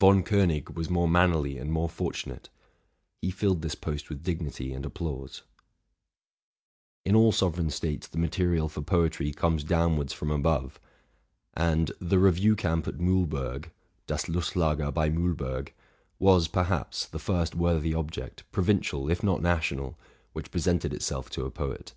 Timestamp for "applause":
4.86-5.42